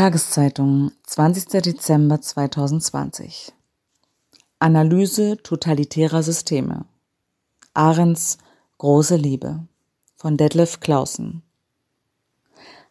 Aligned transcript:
Tageszeitung, 0.00 0.92
20. 1.04 1.60
Dezember 1.60 2.22
2020. 2.22 3.52
Analyse 4.58 5.36
totalitärer 5.42 6.22
Systeme. 6.22 6.86
Arends 7.74 8.38
große 8.78 9.16
Liebe 9.16 9.60
von 10.16 10.38
Detlef 10.38 10.80
Clausen. 10.80 11.42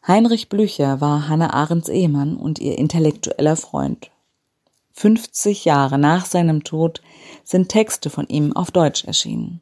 Heinrich 0.07 0.49
Blücher 0.49 1.01
war 1.01 1.27
Hannah 1.27 1.51
Arendts 1.51 1.89
Ehemann 1.89 2.37
und 2.37 2.59
ihr 2.59 2.77
intellektueller 2.77 3.55
Freund. 3.55 4.11
50 4.91 5.65
Jahre 5.65 5.97
nach 5.97 6.27
seinem 6.27 6.63
Tod 6.63 7.01
sind 7.43 7.69
Texte 7.69 8.11
von 8.11 8.27
ihm 8.27 8.55
auf 8.55 8.69
Deutsch 8.69 9.05
erschienen. 9.05 9.61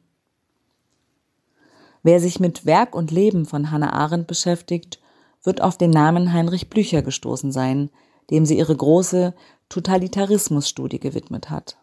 Wer 2.02 2.20
sich 2.20 2.40
mit 2.40 2.66
Werk 2.66 2.94
und 2.94 3.10
Leben 3.10 3.46
von 3.46 3.70
Hannah 3.70 3.94
Arendt 3.94 4.26
beschäftigt, 4.26 5.00
wird 5.42 5.60
auf 5.60 5.76
den 5.78 5.90
Namen 5.90 6.32
Heinrich 6.32 6.68
Blücher 6.68 7.02
gestoßen 7.02 7.52
sein, 7.52 7.90
dem 8.30 8.44
sie 8.44 8.58
ihre 8.58 8.76
große 8.76 9.34
Totalitarismusstudie 9.68 11.00
gewidmet 11.00 11.50
hat. 11.50 11.78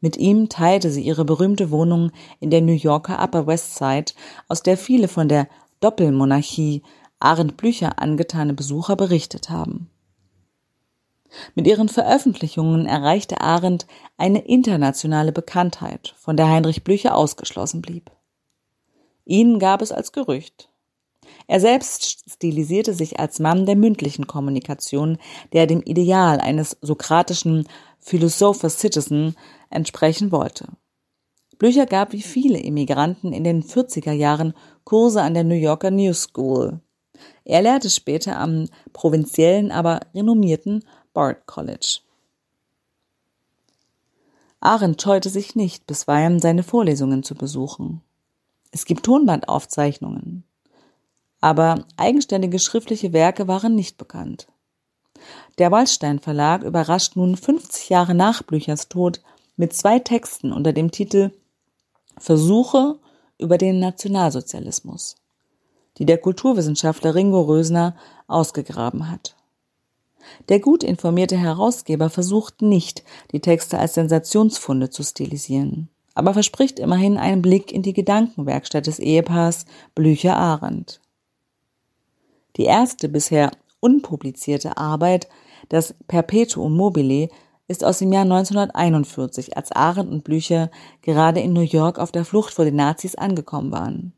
Mit 0.00 0.16
ihm 0.16 0.48
teilte 0.48 0.90
sie 0.90 1.02
ihre 1.02 1.24
berühmte 1.24 1.70
Wohnung 1.70 2.10
in 2.38 2.50
der 2.50 2.60
New 2.60 2.74
Yorker 2.74 3.22
Upper 3.22 3.46
West 3.46 3.76
Side, 3.76 4.12
aus 4.48 4.62
der 4.62 4.76
viele 4.76 5.08
von 5.08 5.28
der 5.28 5.48
Doppelmonarchie 5.80 6.82
Arendt 7.20 7.56
Blücher 7.56 7.98
angetane 7.98 8.52
Besucher 8.52 8.96
berichtet 8.96 9.48
haben. 9.48 9.88
Mit 11.54 11.66
ihren 11.66 11.88
Veröffentlichungen 11.88 12.86
erreichte 12.86 13.40
Arendt 13.40 13.86
eine 14.18 14.40
internationale 14.40 15.32
Bekanntheit, 15.32 16.14
von 16.18 16.36
der 16.36 16.48
Heinrich 16.48 16.84
Blücher 16.84 17.16
ausgeschlossen 17.16 17.80
blieb. 17.80 18.10
Ihn 19.24 19.58
gab 19.58 19.80
es 19.80 19.90
als 19.90 20.12
Gerücht. 20.12 20.68
Er 21.46 21.60
selbst 21.60 22.24
stilisierte 22.30 22.94
sich 22.94 23.20
als 23.20 23.38
Mann 23.38 23.66
der 23.66 23.76
mündlichen 23.76 24.26
Kommunikation, 24.26 25.18
der 25.52 25.66
dem 25.66 25.82
Ideal 25.82 26.40
eines 26.40 26.76
sokratischen 26.80 27.68
Philosopher 28.00 28.70
Citizen 28.70 29.34
entsprechen 29.70 30.32
wollte. 30.32 30.68
Blücher 31.58 31.86
gab 31.86 32.12
wie 32.12 32.22
viele 32.22 32.58
Immigranten 32.58 33.32
in 33.32 33.44
den 33.44 33.62
40er 33.62 34.12
Jahren 34.12 34.54
Kurse 34.84 35.22
an 35.22 35.34
der 35.34 35.44
New 35.44 35.54
Yorker 35.54 35.90
New 35.90 36.12
School. 36.12 36.80
Er 37.44 37.62
lehrte 37.62 37.90
später 37.90 38.38
am 38.38 38.68
provinziellen, 38.92 39.70
aber 39.70 40.00
renommierten 40.14 40.84
Bard 41.12 41.46
College. 41.46 42.00
Arendt 44.60 45.00
scheute 45.00 45.28
sich 45.28 45.54
nicht, 45.54 45.86
bisweilen 45.86 46.40
seine 46.40 46.62
Vorlesungen 46.62 47.22
zu 47.22 47.34
besuchen. 47.34 48.00
Es 48.72 48.86
gibt 48.86 49.04
Tonbandaufzeichnungen 49.04 50.44
aber 51.44 51.84
eigenständige 51.98 52.58
schriftliche 52.58 53.12
Werke 53.12 53.46
waren 53.46 53.74
nicht 53.74 53.98
bekannt. 53.98 54.46
Der 55.58 55.70
Waldstein 55.70 56.18
Verlag 56.18 56.62
überrascht 56.62 57.16
nun 57.16 57.36
50 57.36 57.90
Jahre 57.90 58.14
nach 58.14 58.42
Blüchers 58.42 58.88
Tod 58.88 59.20
mit 59.54 59.74
zwei 59.74 59.98
Texten 59.98 60.54
unter 60.54 60.72
dem 60.72 60.90
Titel 60.90 61.32
Versuche 62.16 62.98
über 63.38 63.58
den 63.58 63.78
Nationalsozialismus, 63.78 65.16
die 65.98 66.06
der 66.06 66.16
Kulturwissenschaftler 66.16 67.14
Ringo 67.14 67.42
Rösner 67.42 67.94
ausgegraben 68.26 69.10
hat. 69.10 69.36
Der 70.48 70.60
gut 70.60 70.82
informierte 70.82 71.36
Herausgeber 71.36 72.08
versucht 72.08 72.62
nicht, 72.62 73.04
die 73.32 73.40
Texte 73.40 73.78
als 73.78 73.92
Sensationsfunde 73.92 74.88
zu 74.88 75.02
stilisieren, 75.02 75.90
aber 76.14 76.32
verspricht 76.32 76.78
immerhin 76.78 77.18
einen 77.18 77.42
Blick 77.42 77.70
in 77.70 77.82
die 77.82 77.92
Gedankenwerkstatt 77.92 78.86
des 78.86 78.98
Ehepaars 78.98 79.66
Blücher-Arendt. 79.94 81.02
Die 82.56 82.64
erste 82.64 83.08
bisher 83.08 83.50
unpublizierte 83.80 84.76
Arbeit, 84.76 85.28
das 85.68 85.94
Perpetuum 86.06 86.76
mobile, 86.76 87.28
ist 87.66 87.84
aus 87.84 87.98
dem 87.98 88.12
Jahr 88.12 88.22
1941, 88.22 89.56
als 89.56 89.72
Arendt 89.72 90.10
und 90.10 90.24
Blücher 90.24 90.70
gerade 91.02 91.40
in 91.40 91.52
New 91.52 91.62
York 91.62 91.98
auf 91.98 92.12
der 92.12 92.24
Flucht 92.24 92.52
vor 92.52 92.64
den 92.64 92.76
Nazis 92.76 93.14
angekommen 93.14 93.72
waren. 93.72 94.12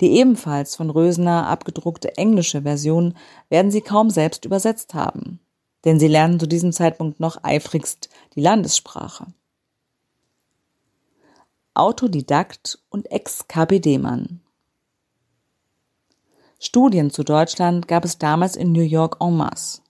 Die 0.00 0.18
ebenfalls 0.18 0.74
von 0.74 0.90
Rösner 0.90 1.46
abgedruckte 1.46 2.16
englische 2.16 2.62
Version 2.62 3.14
werden 3.50 3.70
sie 3.70 3.82
kaum 3.82 4.10
selbst 4.10 4.44
übersetzt 4.44 4.94
haben, 4.94 5.38
denn 5.84 6.00
sie 6.00 6.08
lernen 6.08 6.40
zu 6.40 6.48
diesem 6.48 6.72
Zeitpunkt 6.72 7.20
noch 7.20 7.44
eifrigst 7.44 8.08
die 8.34 8.40
Landessprache. 8.40 9.26
Autodidakt 11.74 12.78
und 12.90 13.10
Ex-KPD-Mann 13.10 14.40
Studien 16.64 17.10
zu 17.10 17.24
Deutschland 17.24 17.88
gab 17.88 18.04
es 18.04 18.18
damals 18.18 18.54
in 18.54 18.70
New 18.70 18.84
York 18.84 19.16
en 19.20 19.36
masse. 19.36 19.82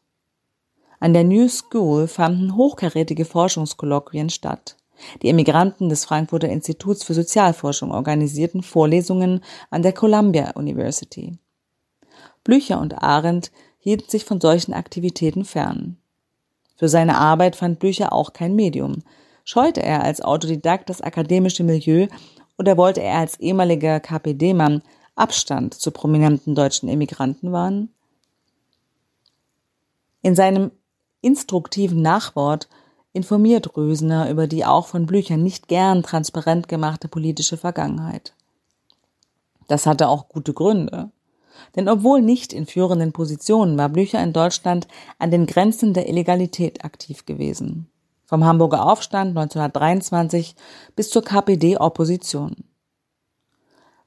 An 1.01 1.13
der 1.13 1.23
New 1.23 1.47
School 1.47 2.09
fanden 2.09 2.57
hochkarätige 2.57 3.27
Forschungskolloquien 3.27 4.31
statt. 4.31 4.79
Die 5.21 5.29
Emigranten 5.29 5.91
des 5.91 6.07
Frankfurter 6.07 6.49
Instituts 6.49 7.05
für 7.05 7.13
Sozialforschung 7.13 7.91
organisierten 7.91 8.63
Vorlesungen 8.63 9.45
an 9.69 9.83
der 9.83 9.93
Columbia 9.93 10.53
University. 10.53 11.37
Blücher 12.43 12.81
und 12.81 13.03
Arendt 13.03 13.53
hielten 13.79 14.09
sich 14.09 14.25
von 14.25 14.41
solchen 14.41 14.73
Aktivitäten 14.73 15.45
fern. 15.45 15.99
Für 16.77 16.89
seine 16.89 17.19
Arbeit 17.19 17.55
fand 17.55 17.81
Blücher 17.81 18.15
auch 18.15 18.33
kein 18.33 18.57
Medium. 18.57 19.03
Scheute 19.45 19.83
er 19.83 20.05
als 20.05 20.23
Autodidakt 20.23 20.89
das 20.89 21.03
akademische 21.03 21.65
Milieu 21.65 22.07
oder 22.57 22.79
wollte 22.79 23.03
er 23.03 23.19
als 23.19 23.39
ehemaliger 23.41 24.01
KPD-Mann 24.01 24.81
Abstand 25.15 25.75
zu 25.75 25.91
prominenten 25.91 26.55
deutschen 26.55 26.89
Emigranten 26.89 27.53
waren? 27.53 27.91
In 30.23 30.35
seinem 30.35 30.71
instruktiven 31.21 32.01
Nachwort 32.03 32.69
informiert 33.13 33.77
Rösner 33.77 34.31
über 34.31 34.47
die 34.47 34.65
auch 34.65 34.87
von 34.87 35.07
Blüchern 35.07 35.43
nicht 35.43 35.69
gern 35.69 36.03
transparent 36.03 36.69
gemachte 36.69 37.09
politische 37.09 37.57
Vergangenheit. 37.57 38.35
Das 39.69 39.87
hatte 39.87 40.09
auch 40.09 40.29
gute 40.29 40.53
Gründe. 40.53 41.11
Denn 41.77 41.89
obwohl 41.89 42.23
nicht 42.23 42.53
in 42.53 42.67
führenden 42.67 43.13
Positionen 43.13 43.77
war 43.77 43.89
Blücher 43.89 44.23
in 44.23 44.33
Deutschland 44.33 44.89
an 45.19 45.31
den 45.31 45.47
Grenzen 45.47 45.95
der 45.95 46.09
Illegalität 46.09 46.85
aktiv 46.85 47.27
gewesen. 47.27 47.89
Vom 48.25 48.45
Hamburger 48.45 48.87
Aufstand 48.87 49.37
1923 49.37 50.57
bis 50.97 51.11
zur 51.11 51.23
KPD-Opposition. 51.23 52.65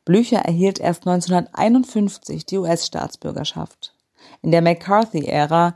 Blücher 0.06 0.38
erhielt 0.38 0.80
erst 0.80 1.08
1951 1.08 2.46
die 2.46 2.60
US-Staatsbürgerschaft. 2.60 3.96
In 4.44 4.52
der 4.52 4.62
McCarthy-Ära 4.62 5.74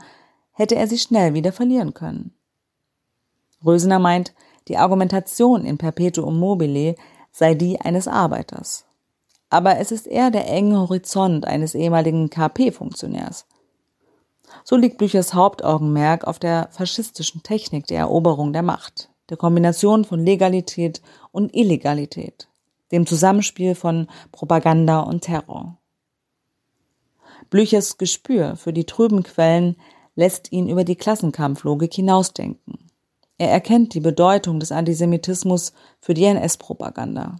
hätte 0.52 0.76
er 0.76 0.88
sie 0.88 1.00
schnell 1.00 1.34
wieder 1.34 1.52
verlieren 1.52 1.96
können. 1.96 2.36
Rösener 3.66 3.98
meint, 3.98 4.34
die 4.68 4.78
Argumentation 4.78 5.66
in 5.66 5.80
Perpetuum 5.80 6.38
mobile 6.40 6.96
sei 7.32 7.56
die 7.56 7.82
eines 7.82 8.08
Arbeiters. 8.08 8.86
Aber 9.50 9.80
es 9.80 9.92
ist 9.92 10.06
eher 10.06 10.30
der 10.30 10.48
enge 10.48 10.80
Horizont 10.80 11.48
eines 11.48 11.74
ehemaligen 11.74 12.30
KP-Funktionärs. 12.30 13.48
So 14.64 14.76
liegt 14.76 15.00
Blüchers 15.00 15.34
Hauptaugenmerk 15.34 16.26
auf 16.26 16.38
der 16.38 16.70
faschistischen 16.72 17.42
Technik 17.42 17.88
der 17.88 18.00
Eroberung 18.00 18.54
der 18.54 18.64
Macht, 18.64 19.10
der 19.30 19.38
Kombination 19.38 20.06
von 20.06 20.24
Legalität 20.24 21.02
und 21.32 21.56
Illegalität 21.56 22.49
dem 22.92 23.06
Zusammenspiel 23.06 23.76
von 23.76 24.08
Propaganda 24.32 25.00
und 25.00 25.22
Terror. 25.22 25.78
Blüchers 27.50 27.98
Gespür 27.98 28.56
für 28.56 28.74
die 28.74 28.86
trüben 28.86 29.24
Quellen 29.24 29.76
lässt 30.16 30.52
ihn 30.52 30.70
über 30.70 30.84
die 30.84 30.96
Klassenkampflogik 30.96 31.94
hinausdenken. 31.94 32.90
Er 33.38 33.50
erkennt 33.50 33.94
die 33.94 34.02
Bedeutung 34.02 34.60
des 34.60 34.72
Antisemitismus 34.72 35.74
für 36.02 36.14
die 36.14 36.26
NS-Propaganda. 36.26 37.38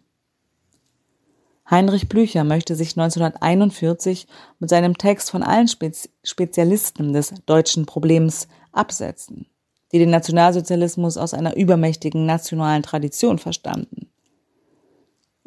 Heinrich 1.70 2.10
Blücher 2.10 2.44
möchte 2.44 2.76
sich 2.76 2.98
1941 2.98 4.28
mit 4.60 4.70
seinem 4.70 4.98
Text 4.98 5.30
von 5.30 5.44
allen 5.44 5.68
Spez 5.68 6.10
Spezialisten 6.24 7.14
des 7.14 7.34
deutschen 7.46 7.86
Problems 7.86 8.48
absetzen, 8.72 9.46
die 9.92 10.00
den 10.00 10.10
Nationalsozialismus 10.10 11.18
aus 11.18 11.34
einer 11.34 11.56
übermächtigen 11.58 12.26
nationalen 12.26 12.82
Tradition 12.82 13.38
verstanden. 13.38 14.09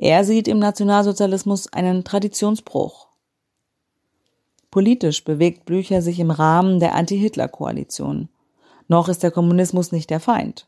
Er 0.02 0.24
sieht 0.24 0.48
im 0.48 0.58
Nationalsozialismus 0.58 1.72
einen 1.72 2.02
Traditionsbruch. 2.02 3.06
Politisch 4.68 5.22
bewegt 5.22 5.64
Blücher 5.64 6.02
sich 6.02 6.18
im 6.18 6.32
Rahmen 6.32 6.80
der 6.80 6.96
Anti-Hitler-Koalition. 6.96 8.28
Noch 8.88 9.08
ist 9.08 9.22
der 9.22 9.30
Kommunismus 9.30 9.92
nicht 9.92 10.10
der 10.10 10.18
Feind, 10.18 10.66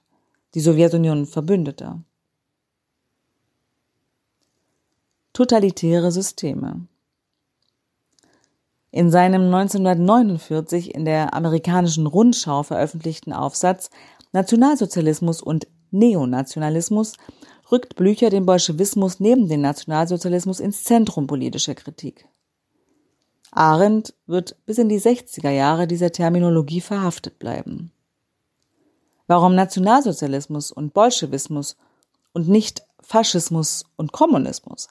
die 0.55 0.61
Sowjetunion 0.61 1.27
Verbündeter. 1.27 2.01
Totalitäre 5.33 6.13
Systeme 6.13 6.87
In 8.93 9.11
seinem 9.11 9.53
1949 9.53 10.95
in 10.95 11.05
der 11.05 11.35
amerikanischen 11.35 12.07
Rundschau 12.07 12.63
veröffentlichten 12.63 13.33
Aufsatz 13.33 13.91
Nationalsozialismus 14.31 15.43
und 15.43 15.67
Neonationalismus 15.91 17.15
rückt 17.71 17.97
Blücher 17.97 18.31
den 18.31 18.47
Bolschewismus 18.47 19.21
neben 19.21 19.49
den 19.49 19.61
Nationalsozialismus 19.61 20.61
ins 20.61 20.85
Zentrum 20.85 21.27
politischer 21.27 21.75
Kritik. 21.75 22.27
Arendt 23.51 24.15
wird 24.27 24.57
bis 24.67 24.79
in 24.79 24.89
die 24.89 25.01
60er 25.01 25.51
Jahre 25.51 25.87
dieser 25.87 26.11
Terminologie 26.11 26.81
verhaftet 26.81 27.39
bleiben. 27.39 27.93
Warum 29.27 29.55
Nationalsozialismus 29.55 30.73
und 30.73 30.93
Bolschewismus 30.93 31.77
und 32.33 32.49
nicht 32.49 32.83
Faschismus 33.01 33.85
und 33.97 34.13
Kommunismus? 34.13 34.89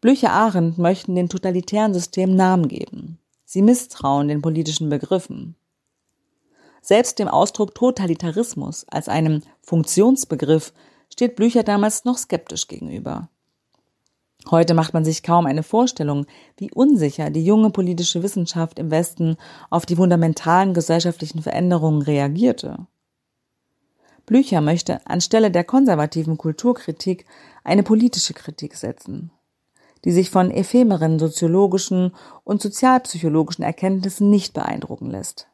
Blücher 0.00 0.32
Arendt 0.32 0.78
möchten 0.78 1.14
den 1.14 1.28
totalitären 1.28 1.94
Systemen 1.94 2.36
Namen 2.36 2.68
geben. 2.68 3.18
Sie 3.44 3.62
misstrauen 3.62 4.28
den 4.28 4.42
politischen 4.42 4.90
Begriffen. 4.90 5.56
Selbst 6.82 7.18
dem 7.18 7.28
Ausdruck 7.28 7.74
Totalitarismus 7.74 8.86
als 8.88 9.08
einem 9.08 9.42
Funktionsbegriff 9.62 10.72
steht 11.12 11.36
Blücher 11.36 11.62
damals 11.62 12.04
noch 12.04 12.18
skeptisch 12.18 12.68
gegenüber. 12.68 13.28
Heute 14.50 14.74
macht 14.74 14.94
man 14.94 15.04
sich 15.04 15.22
kaum 15.22 15.46
eine 15.46 15.62
Vorstellung, 15.62 16.26
wie 16.56 16.70
unsicher 16.72 17.30
die 17.30 17.44
junge 17.44 17.70
politische 17.70 18.22
Wissenschaft 18.22 18.78
im 18.78 18.90
Westen 18.90 19.36
auf 19.68 19.84
die 19.84 19.96
fundamentalen 19.96 20.74
gesellschaftlichen 20.74 21.42
Veränderungen 21.42 22.02
reagierte. 22.02 22.86
Blücher 24.26 24.60
möchte 24.60 25.06
anstelle 25.06 25.50
der 25.50 25.64
konservativen 25.64 26.38
Kulturkritik 26.38 27.24
eine 27.64 27.82
politische 27.82 28.34
Kritik 28.34 28.74
setzen 28.74 29.32
die 30.04 30.12
sich 30.12 30.30
von 30.30 30.50
ephemeren 30.50 31.18
soziologischen 31.18 32.14
und 32.44 32.62
sozialpsychologischen 32.62 33.64
Erkenntnissen 33.64 34.30
nicht 34.30 34.54
beeindrucken 34.54 35.10
lässt. 35.10 35.48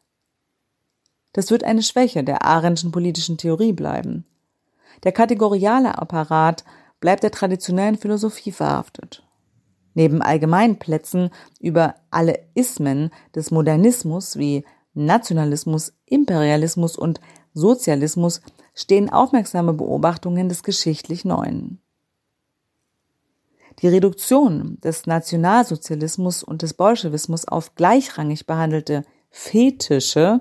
Das 1.33 1.51
wird 1.51 1.65
eine 1.65 1.83
Schwäche 1.83 2.23
der 2.23 2.45
Arendtschen 2.45 2.93
politischen 2.93 3.39
Theorie 3.39 3.73
bleiben. 3.73 4.25
Der 5.03 5.13
kategoriale 5.13 5.99
Apparat 5.99 6.65
bleibt 7.01 7.23
der 7.23 7.31
traditionellen 7.31 7.97
Philosophie 7.97 8.53
verhaftet. 8.53 9.23
Neben 9.95 10.23
Allgemeinplätzen 10.23 11.31
über 11.61 11.95
alle 12.11 12.39
Ismen 12.55 13.11
des 13.35 13.51
Modernismus 13.51 14.39
wie 14.39 14.65
Nationalismus, 14.95 15.93
Imperialismus 16.07 16.97
und 16.97 17.21
Sozialismus 17.53 18.41
stehen 18.75 19.11
aufmerksame 19.11 19.73
Beobachtungen 19.73 20.49
des 20.49 20.63
geschichtlich 20.63 21.25
Neuen. 21.25 21.81
Die 23.81 23.89
Reduktion 23.89 24.79
des 24.83 25.07
Nationalsozialismus 25.07 26.43
und 26.43 26.63
des 26.63 26.75
Bolschewismus 26.75 27.47
auf 27.47 27.75
gleichrangig 27.75 28.47
behandelte 28.47 29.05
Fetische 29.31 30.41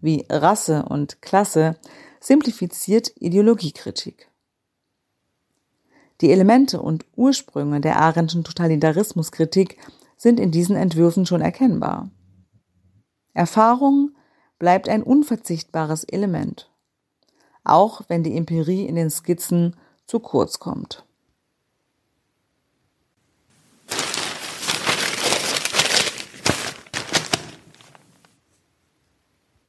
wie 0.00 0.26
Rasse 0.28 0.84
und 0.84 1.22
Klasse 1.22 1.76
simplifiziert 2.24 3.12
Ideologiekritik. 3.16 4.30
Die 6.22 6.30
Elemente 6.30 6.80
und 6.80 7.04
Ursprünge 7.16 7.80
der 7.82 7.98
Arendtschen 8.00 8.44
Totalitarismuskritik 8.44 9.76
sind 10.16 10.40
in 10.40 10.50
diesen 10.50 10.74
Entwürfen 10.74 11.26
schon 11.26 11.42
erkennbar. 11.42 12.10
Erfahrung 13.34 14.16
bleibt 14.58 14.88
ein 14.88 15.02
unverzichtbares 15.02 16.04
Element, 16.04 16.72
auch 17.62 18.00
wenn 18.08 18.22
die 18.22 18.36
Empirie 18.36 18.86
in 18.86 18.94
den 18.94 19.10
Skizzen 19.10 19.76
zu 20.06 20.18
kurz 20.20 20.58
kommt. 20.58 21.04